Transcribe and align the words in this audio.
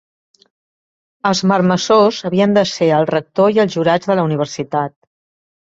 Els 1.31 1.41
marmessors 1.51 2.23
havien 2.31 2.57
de 2.57 2.65
ser 2.71 2.89
el 3.03 3.07
rector 3.13 3.55
i 3.55 3.63
els 3.67 3.79
jurats 3.79 4.13
de 4.13 4.17
la 4.21 4.27
universitat. 4.33 4.99